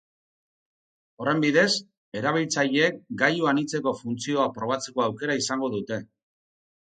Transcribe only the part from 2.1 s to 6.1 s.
erabiltzaileek gailu anitzeko funtzioa probatzeko aukera izango dute.